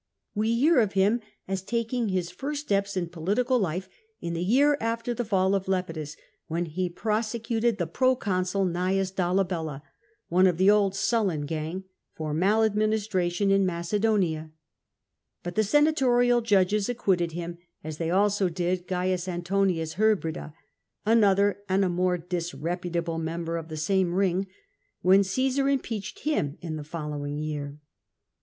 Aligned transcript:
We 0.33 0.55
hear 0.55 0.79
of 0.79 0.93
him 0.93 1.21
as 1.47 1.61
taking 1.61 2.09
his 2.09 2.31
first 2.31 2.61
stops 2.61 2.97
in 2.97 3.09
politi 3.09 3.47
cal 3.47 3.59
life 3.59 3.87
in 4.19 4.33
the 4.33 4.41
year 4.41 4.75
after 4.81 5.13
the 5.13 5.23
fall 5.23 5.53
of 5.53 5.67
Lepidus, 5.67 6.17
when 6.47 6.65
he 6.65 6.89
prosecuted 6.89 7.77
the 7.77 7.85
pro 7.85 8.15
consul 8.15 8.65
Gnaeus 8.65 9.11
Dolabella— 9.13 9.83
one 10.27 10.47
of 10.47 10.57
the 10.57 10.71
old 10.71 10.93
Sullan 10.93 11.45
gang— 11.45 11.83
for 12.15 12.33
maladministration 12.33 13.51
in 13.51 13.63
Macedonia, 13.63 14.49
But 15.43 15.53
the 15.53 15.63
senatorial 15.63 16.41
judges 16.41 16.89
acquitted 16.89 17.33
him, 17.33 17.59
as 17.83 17.99
they 17.99 18.09
also 18.09 18.49
did 18.49 18.89
0. 18.89 19.01
Antonins 19.01 19.97
Hybrida, 19.97 20.51
another 21.05 21.59
and 21.69 21.85
a 21.85 21.89
more 21.89 22.17
disreputable 22.17 23.19
member 23.19 23.55
of 23.55 23.67
the 23.67 23.77
same 23.77 24.15
ring, 24.15 24.47
when 25.03 25.19
CiBsar 25.21 25.71
impeached 25.71 26.21
him 26.21 26.57
in 26.59 26.75
the 26.77 26.83
following 26.83 27.37
year. 27.37 27.77